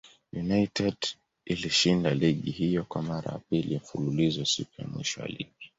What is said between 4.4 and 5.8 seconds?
siku ya mwisho ya ligi.